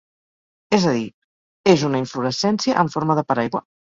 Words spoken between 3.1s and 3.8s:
de paraigua.